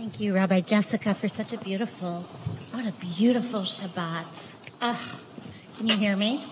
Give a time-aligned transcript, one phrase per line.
[0.00, 2.22] Thank you, Rabbi Jessica, for such a beautiful,
[2.72, 4.54] what a beautiful Shabbat.
[4.80, 4.96] Ugh,
[5.76, 6.42] can you hear me?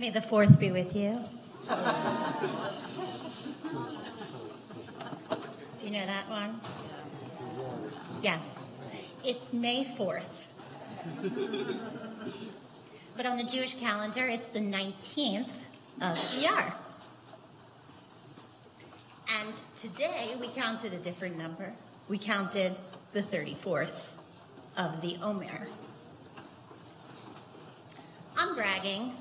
[0.00, 1.20] May the fourth be with you.
[5.78, 6.60] Do you know that one?
[8.22, 8.74] Yes.
[9.24, 10.24] It's May 4th.
[13.16, 15.46] but on the Jewish calendar, it's the 19th
[16.00, 16.74] of Iyar.
[19.48, 21.72] And today we counted a different number.
[22.06, 22.74] We counted
[23.14, 24.16] the 34th
[24.76, 25.68] of the Omer.
[28.36, 29.14] I'm bragging,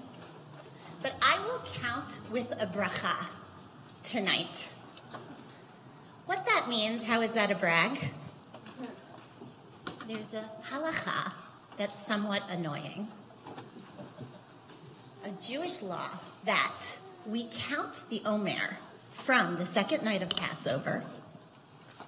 [1.01, 3.15] but I will count with a bracha
[4.03, 4.73] tonight.
[6.25, 7.97] What that means, how is that a brag?
[10.09, 11.31] There's a halacha
[11.77, 13.07] that's somewhat annoying.
[15.23, 16.09] A Jewish law
[16.43, 16.81] that
[17.25, 18.77] we count the Omer
[19.27, 21.03] from the second night of Passover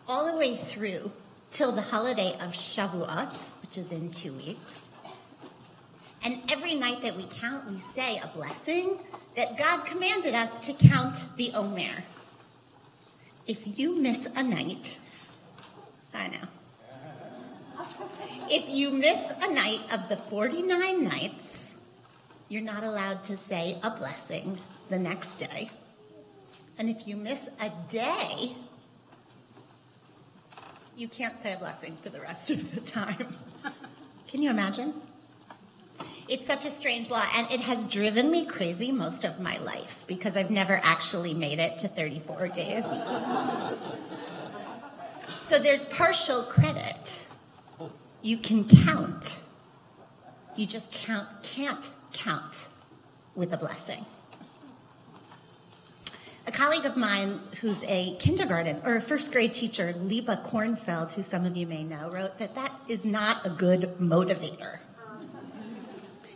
[0.08, 1.12] all the way through
[1.52, 4.80] till the holiday of Shavuot, which is in two weeks.
[6.24, 9.00] And every night that we count, we say a blessing
[9.36, 12.06] that God commanded us to count the Omer.
[13.46, 15.02] If you miss a night,
[16.14, 16.48] I know.
[18.50, 21.76] If you miss a night of the 49 nights,
[22.48, 25.70] you're not allowed to say a blessing the next day.
[26.80, 28.56] And if you miss a day,
[30.96, 33.36] you can't say a blessing for the rest of the time.
[34.30, 34.94] Can you imagine?
[36.30, 40.06] It's such a strange law, and it has driven me crazy most of my life
[40.08, 42.86] because I've never actually made it to 34 days.
[45.44, 47.28] so there's partial credit.
[48.22, 49.40] You can count.
[50.56, 52.70] You just count, can't count
[53.36, 54.06] with a blessing
[56.50, 61.22] a colleague of mine who's a kindergarten or a first grade teacher, Liba Kornfeld, who
[61.22, 64.80] some of you may know, wrote that that is not a good motivator.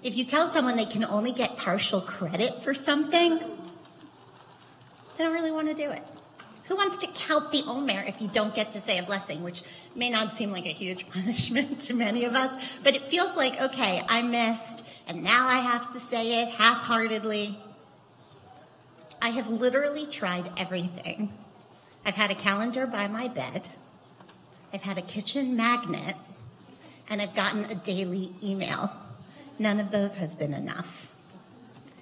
[0.04, 3.40] If you tell someone they can only get partial credit for something,
[5.18, 6.04] they don't really want to do it.
[6.66, 9.64] Who wants to count the Omer if you don't get to say a blessing, which
[9.96, 13.60] may not seem like a huge punishment to many of us, but it feels like,
[13.60, 17.58] okay, I missed, and now I have to say it half heartedly.
[19.24, 21.32] I have literally tried everything.
[22.06, 23.70] I've had a calendar by my bed,
[24.74, 26.16] I've had a kitchen magnet,
[27.10, 28.92] and I've gotten a daily email.
[29.58, 31.16] None of those has been enough.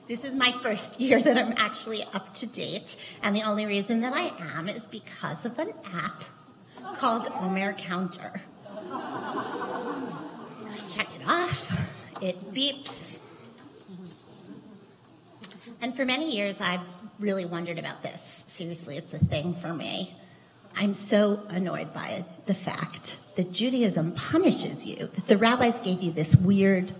[0.07, 4.01] This is my first year that I'm actually up to date, and the only reason
[4.01, 6.23] that I am is because of an app
[6.97, 8.41] called Omer Counter.
[10.89, 11.71] Check it off,
[12.19, 13.19] it beeps.
[15.83, 16.81] And for many years, I've
[17.21, 18.43] really wondered about this.
[18.47, 20.15] Seriously, it's a thing for me.
[20.75, 26.11] I'm so annoyed by the fact that Judaism punishes you, that the rabbis gave you
[26.11, 26.91] this weird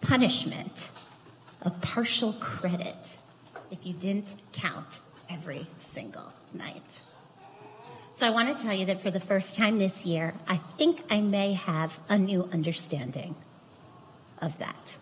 [0.00, 0.90] punishment
[1.62, 3.18] of partial credit
[3.70, 7.00] if you didn't count every single night.
[8.12, 11.02] So I want to tell you that for the first time this year, I think
[11.10, 13.34] I may have a new understanding
[14.40, 14.94] of that.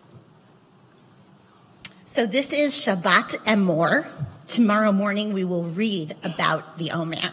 [2.13, 4.07] So this is Shabbat Emor,
[4.47, 7.33] Tomorrow morning we will read about the Omer.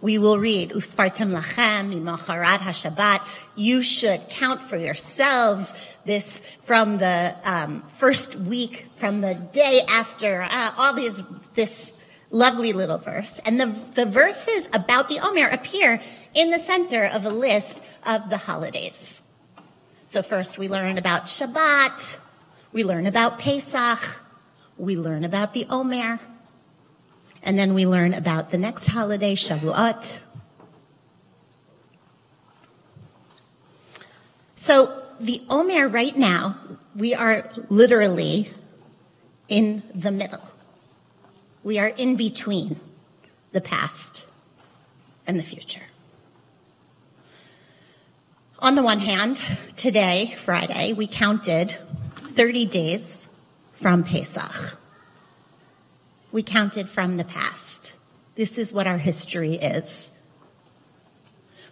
[0.00, 3.48] We will read Usfartem lachem mimacharat hashabbat.
[3.56, 10.42] You should count for yourselves this from the um, first week, from the day after.
[10.42, 11.20] Uh, all these
[11.56, 11.92] this
[12.30, 13.66] lovely little verse, and the
[13.96, 16.00] the verses about the Omer appear
[16.34, 19.22] in the center of a list of the holidays.
[20.04, 22.27] So first we learn about Shabbat.
[22.72, 24.20] We learn about Pesach.
[24.76, 26.20] We learn about the Omer.
[27.42, 30.20] And then we learn about the next holiday, Shavuot.
[34.54, 36.56] So the Omer right now,
[36.94, 38.50] we are literally
[39.48, 40.42] in the middle.
[41.62, 42.78] We are in between
[43.52, 44.26] the past
[45.26, 45.82] and the future.
[48.60, 49.40] On the one hand,
[49.76, 51.76] today, Friday, we counted
[52.38, 53.28] 30 days
[53.72, 54.78] from Pesach.
[56.30, 57.96] We counted from the past.
[58.36, 60.12] This is what our history is.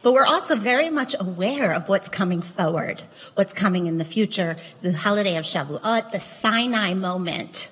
[0.03, 3.05] But we're also very much aware of what's coming forward,
[3.35, 7.71] what's coming in the future, the holiday of Shavuot, the Sinai moment.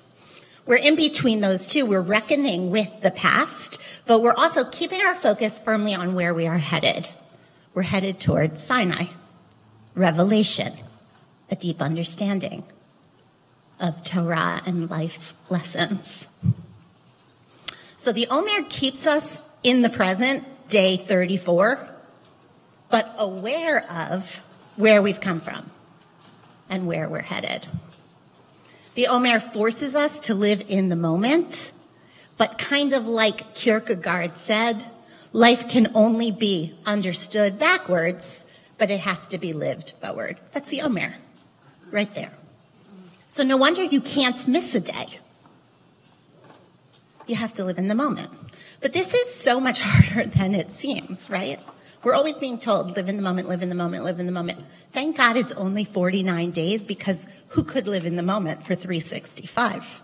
[0.65, 1.85] We're in between those two.
[1.85, 6.47] We're reckoning with the past, but we're also keeping our focus firmly on where we
[6.47, 7.09] are headed.
[7.73, 9.07] We're headed toward Sinai,
[9.95, 10.71] revelation,
[11.51, 12.63] a deep understanding
[13.79, 16.27] of Torah and life's lessons.
[17.95, 21.89] So the Omer keeps us in the present, day 34,
[22.89, 24.43] but aware of
[24.75, 25.71] where we've come from
[26.69, 27.65] and where we're headed.
[28.93, 31.71] The Omer forces us to live in the moment,
[32.37, 34.85] but kind of like Kierkegaard said,
[35.33, 38.45] life can only be understood backwards,
[38.77, 40.39] but it has to be lived forward.
[40.53, 41.15] That's the Omer,
[41.91, 42.31] right there.
[43.35, 45.07] So no wonder you can't miss a day.
[47.27, 48.29] You have to live in the moment.
[48.79, 51.59] But this is so much harder than it seems, right?
[52.01, 54.31] We're always being told, live in the moment, live in the moment, live in the
[54.31, 54.63] moment.
[54.93, 60.01] Thank God it's only 49 days because who could live in the moment for 365?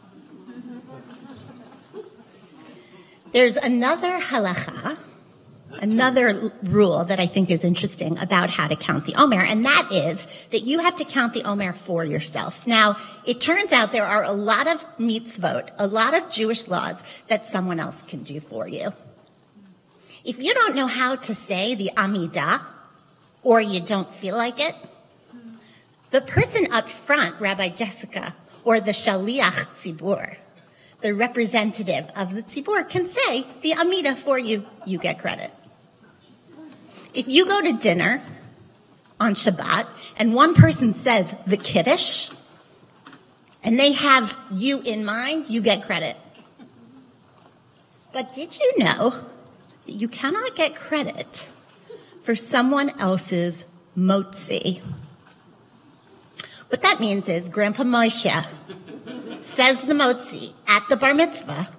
[3.31, 4.97] There's another halacha,
[5.79, 9.89] another rule that I think is interesting about how to count the Omer, and that
[9.91, 12.65] is that you have to count the Omer for yourself.
[12.67, 17.03] Now, it turns out there are a lot of mitzvot, a lot of Jewish laws
[17.27, 18.93] that someone else can do for you.
[20.23, 22.61] If you don't know how to say the Amidah,
[23.43, 24.75] or you don't feel like it,
[26.11, 30.35] the person up front, Rabbi Jessica, or the Shaliach Tzibur,
[31.01, 35.51] the representative of the Tzibur, can say the Amidah for you, you get credit.
[37.13, 38.21] If you go to dinner
[39.19, 39.87] on Shabbat
[40.17, 42.31] and one person says the Kiddush,
[43.63, 46.17] and they have you in mind, you get credit.
[48.11, 49.25] But did you know
[49.85, 51.49] you cannot get credit
[52.21, 53.65] for someone else's
[53.97, 54.81] motzi.
[56.69, 58.45] What that means is Grandpa Moshe
[59.41, 61.69] says the motzi at the bar mitzvah.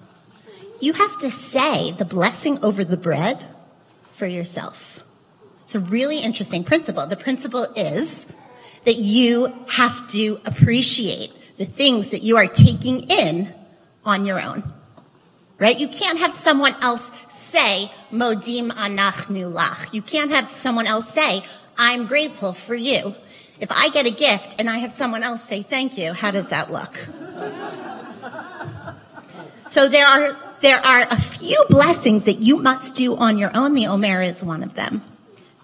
[0.80, 3.46] You have to say the blessing over the bread
[4.10, 5.00] for yourself.
[5.72, 7.06] It's a really interesting principle.
[7.06, 8.26] The principle is
[8.84, 13.48] that you have to appreciate the things that you are taking in
[14.04, 14.70] on your own
[15.58, 15.78] right?
[15.78, 19.94] You can't have someone else say, Modim anachnu lach.
[19.94, 21.42] You can't have someone else say,
[21.78, 23.14] I'm grateful for you.
[23.60, 26.48] If I get a gift and I have someone else say thank you, how does
[26.48, 26.96] that look?
[29.64, 33.74] so there are, there are a few blessings that you must do on your own.
[33.74, 35.02] The Omer is one of them.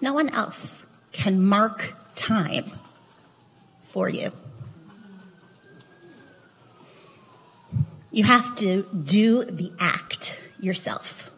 [0.01, 2.71] No one else can mark time
[3.81, 4.31] for you.
[8.11, 11.31] You have to do the act yourself.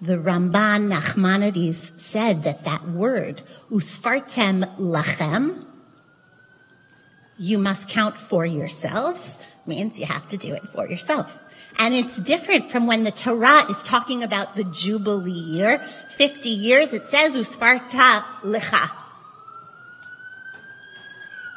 [0.00, 5.64] The Ramban Nachmanides said that that word, usfartem lachem,
[7.38, 11.42] you must count for yourselves, means you have to do it for yourself.
[11.78, 15.78] And it's different from when the Torah is talking about the Jubilee year.
[16.10, 18.90] 50 years, it says, usfarta lecha.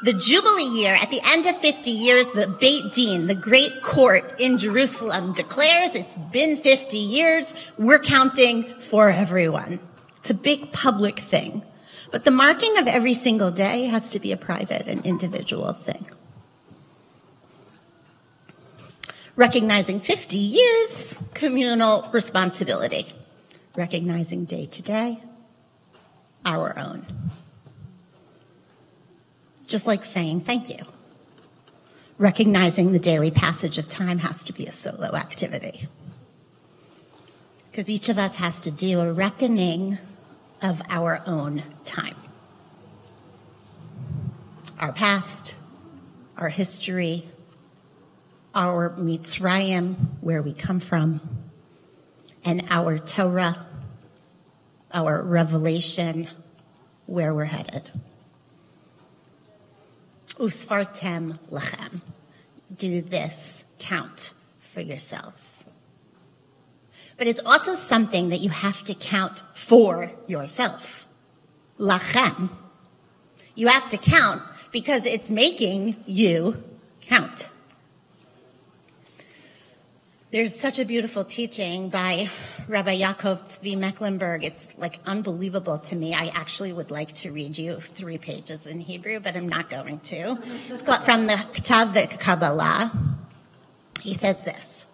[0.04, 4.40] The Jubilee year, at the end of 50 years, the Beit Din, the great court
[4.40, 7.54] in Jerusalem, declares it's been 50 years.
[7.78, 9.80] We're counting for everyone.
[10.18, 11.64] It's a big public thing.
[12.12, 16.06] But the marking of every single day has to be a private and individual thing.
[19.36, 23.14] Recognizing 50 years, communal responsibility.
[23.76, 25.20] Recognizing day to day,
[26.46, 27.06] our own
[29.72, 30.86] just like saying thank you.
[32.18, 35.88] Recognizing the daily passage of time has to be a solo activity.
[37.72, 39.98] Because each of us has to do a reckoning
[40.62, 42.18] of our own time.
[44.78, 45.56] Our past,
[46.38, 47.28] our history,
[48.54, 51.22] our Mitzrayim, where we come from,
[52.44, 53.66] and our Torah,
[54.94, 56.28] our revelation,
[57.06, 57.90] where we're headed.
[60.36, 62.02] Usfartem lachem.
[62.74, 65.64] Do this, count for yourselves.
[67.18, 71.08] But it's also something that you have to count for yourself.
[71.78, 72.50] Lachem.
[73.54, 74.42] You have to count
[74.72, 76.64] because it's making you
[77.02, 77.51] count.
[80.32, 82.30] There's such a beautiful teaching by
[82.70, 84.46] Rabbi Yaakov Tzvi Mecklenburg.
[84.46, 86.14] It's like unbelievable to me.
[86.14, 90.00] I actually would like to read you three pages in Hebrew, but I'm not going
[90.00, 90.40] to.
[90.70, 92.94] It's got from the Ketav Kabbalah.
[94.02, 94.86] He says this.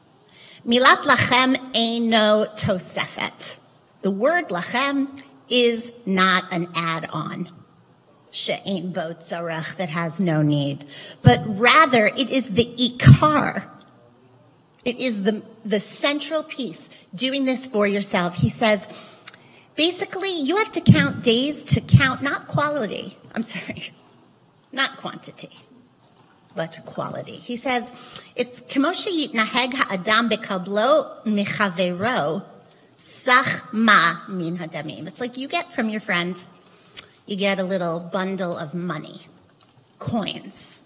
[0.65, 3.57] Milat lachem eino tosefet.
[4.01, 7.51] The word lachem is not an add-on.
[8.31, 10.85] She'ein bo that has no need.
[11.21, 13.76] But rather, it is the ikar
[14.87, 18.35] it is the, the central piece, doing this for yourself.
[18.35, 18.87] He says,
[19.75, 23.91] basically, you have to count days to count not quality, I'm sorry,
[24.71, 25.51] not quantity,
[26.55, 27.33] but quality.
[27.33, 27.91] He says,
[28.37, 32.45] it's kemoshi yitnaheg ha'adam bekablo michavero
[32.97, 35.05] sach ma min hadamim.
[35.05, 36.41] It's like you get from your friend,
[37.25, 39.19] you get a little bundle of money,
[39.99, 40.81] coins.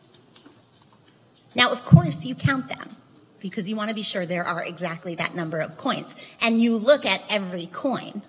[1.54, 2.96] Now, of course, you count them
[3.42, 6.16] because you want to be sure there are exactly that number of coins.
[6.42, 8.22] And you look at every coin.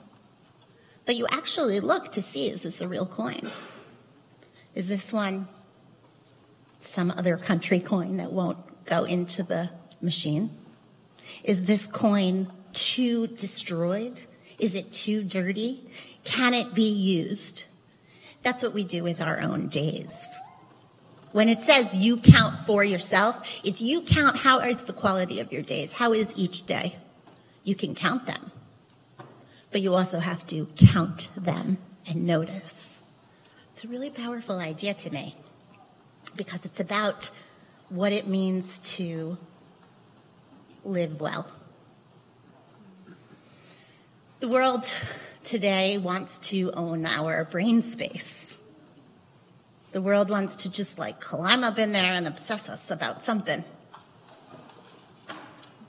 [1.05, 3.51] But you actually look to see is this a real coin?
[4.75, 5.49] Is this one
[6.79, 10.51] some other country coin that won't go into the machine?
[11.45, 14.21] Is this coin too destroyed?
[14.59, 15.89] Is it too dirty?
[16.25, 17.65] Can it be used?
[18.43, 20.37] That's what we do with our own days.
[21.33, 25.51] When it says you count for yourself, it's you count how is the quality of
[25.51, 25.93] your days?
[25.93, 26.97] How is each day?
[27.65, 28.53] You can count them,
[29.71, 33.03] but you also have to count them and notice.
[33.71, 35.35] It's a really powerful idea to me
[36.37, 37.31] because it's about
[37.89, 39.39] what it means to
[40.85, 41.51] live well.
[44.41, 44.93] The world
[45.45, 48.59] today wants to own our brain space.
[49.93, 53.63] The world wants to just like climb up in there and obsess us about something.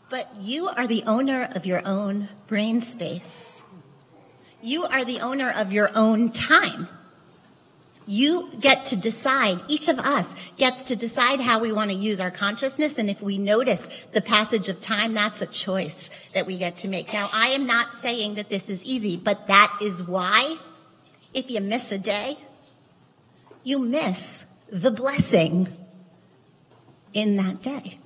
[0.10, 3.62] But you are the owner of your own brain space.
[4.62, 6.88] You are the owner of your own time.
[8.06, 12.20] You get to decide, each of us gets to decide how we want to use
[12.20, 12.98] our consciousness.
[12.98, 16.90] And if we notice the passage of time, that's a choice that we get to
[16.90, 17.14] make.
[17.14, 20.58] Now, I am not saying that this is easy, but that is why
[21.34, 22.38] if you miss a day,
[23.64, 25.68] you miss the blessing
[27.14, 27.98] in that day.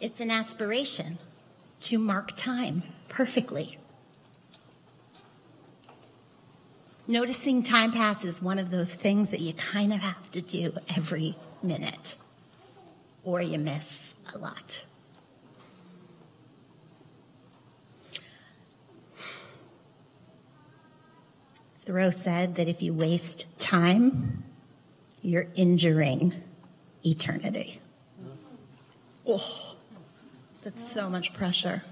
[0.00, 1.18] It's an aspiration
[1.80, 3.78] to mark time perfectly.
[7.06, 10.72] Noticing time pass is one of those things that you kind of have to do
[10.96, 12.16] every minute,
[13.24, 14.84] or you miss a lot.
[21.84, 24.44] Thoreau said that if you waste time,
[25.20, 26.34] you're injuring
[27.04, 27.80] eternity.
[29.26, 29.74] Oh,
[30.62, 31.82] that's so much pressure.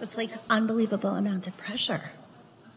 [0.00, 2.10] It's like unbelievable amount of pressure.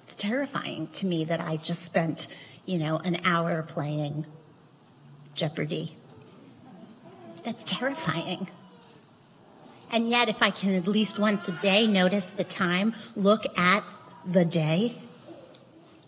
[0.03, 2.27] It's terrifying to me that I just spent,
[2.65, 4.25] you know, an hour playing
[5.33, 5.95] Jeopardy.
[7.43, 8.49] That's terrifying.
[9.93, 13.83] And yet, if I can at least once a day notice the time, look at
[14.25, 14.95] the day,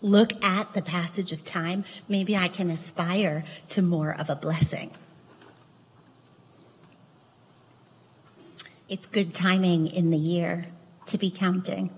[0.02, 4.90] look at the passage of time, maybe I can aspire to more of a blessing.
[8.88, 10.66] It's good timing in the year
[11.06, 11.90] to be counting.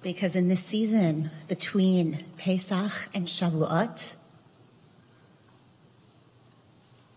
[0.00, 4.14] Because in this season between Pesach and Shavuot,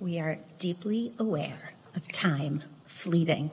[0.02, 3.52] we are deeply aware of time fleeting.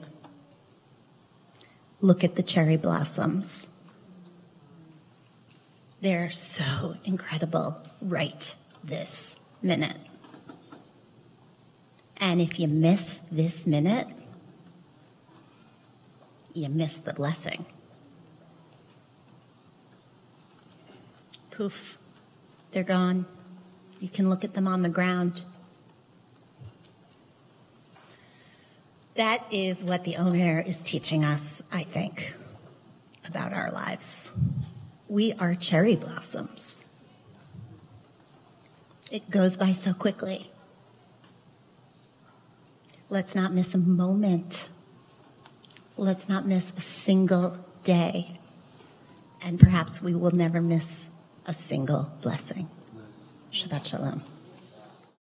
[2.01, 3.69] Look at the cherry blossoms.
[6.01, 9.97] They're so incredible right this minute.
[12.17, 14.07] And if you miss this minute,
[16.53, 17.65] you miss the blessing.
[21.51, 21.97] Poof,
[22.71, 23.25] they're gone.
[23.99, 25.43] You can look at them on the ground.
[29.17, 32.35] That is what the Omer is teaching us, I think,
[33.27, 34.31] about our lives.
[35.07, 36.79] We are cherry blossoms.
[39.11, 40.51] It goes by so quickly.
[43.09, 44.69] Let's not miss a moment.
[45.97, 48.39] Let's not miss a single day.
[49.41, 51.07] And perhaps we will never miss
[51.47, 52.69] a single blessing.
[53.51, 54.36] Shabbat Shalom.